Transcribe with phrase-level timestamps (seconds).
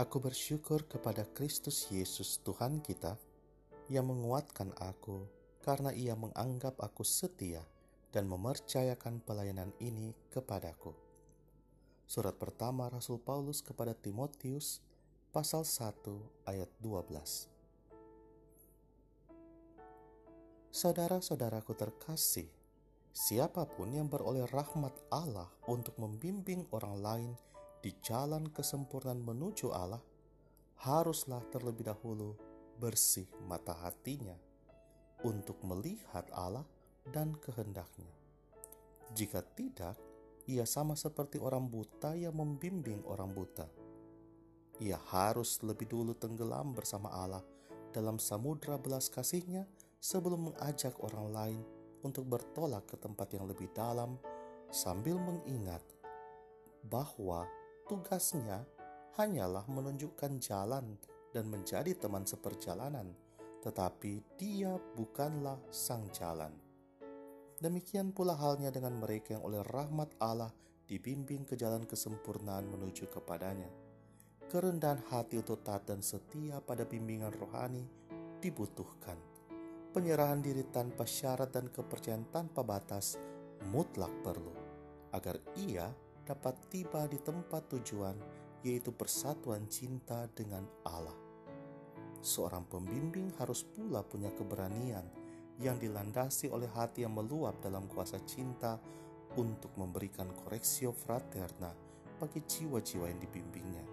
[0.00, 3.20] Aku bersyukur kepada Kristus Yesus Tuhan kita
[3.92, 5.28] yang menguatkan aku
[5.60, 7.60] karena ia menganggap aku setia
[8.08, 10.96] dan mempercayakan pelayanan ini kepadaku.
[12.08, 14.80] Surat pertama Rasul Paulus kepada Timotius
[15.36, 17.52] pasal 1 ayat 12.
[20.72, 22.48] Saudara-saudaraku terkasih,
[23.12, 27.32] siapa pun yang beroleh rahmat Allah untuk membimbing orang lain
[27.80, 30.00] di jalan kesempurnaan menuju Allah,
[30.84, 32.36] haruslah terlebih dahulu
[32.76, 34.36] bersih mata hatinya
[35.24, 36.64] untuk melihat Allah
[37.08, 38.12] dan kehendaknya.
[39.12, 39.96] Jika tidak,
[40.48, 43.68] ia sama seperti orang buta yang membimbing orang buta.
[44.80, 47.44] Ia harus lebih dulu tenggelam bersama Allah
[47.92, 49.68] dalam samudra belas kasihnya
[50.00, 51.62] sebelum mengajak orang lain
[52.00, 54.16] untuk bertolak ke tempat yang lebih dalam
[54.72, 55.84] sambil mengingat
[56.88, 57.44] bahwa
[57.90, 58.62] tugasnya
[59.18, 60.94] hanyalah menunjukkan jalan
[61.34, 63.10] dan menjadi teman seperjalanan,
[63.66, 66.54] tetapi dia bukanlah sang jalan.
[67.58, 70.54] Demikian pula halnya dengan mereka yang oleh rahmat Allah
[70.86, 73.66] dibimbing ke jalan kesempurnaan menuju kepadanya.
[74.46, 77.90] Kerendahan hati untuk taat dan setia pada bimbingan rohani
[78.38, 79.18] dibutuhkan.
[79.90, 83.18] Penyerahan diri tanpa syarat dan kepercayaan tanpa batas
[83.74, 84.54] mutlak perlu
[85.10, 85.90] agar ia
[86.30, 88.14] dapat tiba di tempat tujuan
[88.62, 91.18] yaitu persatuan cinta dengan Allah.
[92.22, 95.02] Seorang pembimbing harus pula punya keberanian
[95.58, 98.78] yang dilandasi oleh hati yang meluap dalam kuasa cinta
[99.34, 101.74] untuk memberikan koreksio fraterna
[102.22, 103.84] bagi jiwa-jiwa yang dibimbingnya.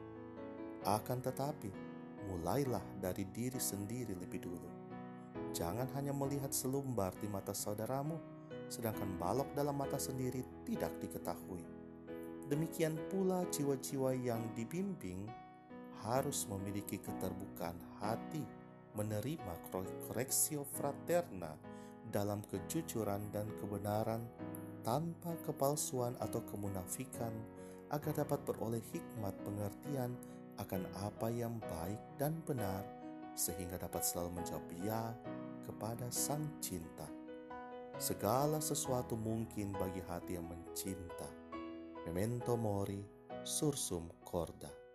[0.86, 1.72] Akan tetapi,
[2.30, 4.70] mulailah dari diri sendiri lebih dulu.
[5.58, 8.20] Jangan hanya melihat selumbar di mata saudaramu,
[8.68, 11.77] sedangkan balok dalam mata sendiri tidak diketahui
[12.48, 15.28] Demikian pula jiwa-jiwa yang dibimbing
[16.08, 18.40] harus memiliki keterbukaan hati
[18.96, 19.54] menerima
[20.08, 21.52] koreksio fraterna
[22.08, 24.24] dalam kejujuran dan kebenaran
[24.80, 27.36] tanpa kepalsuan atau kemunafikan
[27.92, 30.16] agar dapat beroleh hikmat pengertian
[30.56, 32.88] akan apa yang baik dan benar
[33.36, 35.12] sehingga dapat selalu menjawab ya
[35.68, 37.12] kepada sang cinta.
[38.00, 41.47] Segala sesuatu mungkin bagi hati yang mencinta
[42.08, 43.06] Memento mori,
[43.44, 44.87] sursum corda.